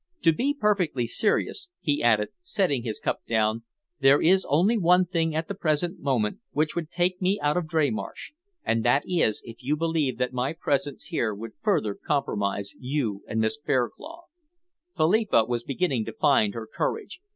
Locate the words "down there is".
3.27-4.47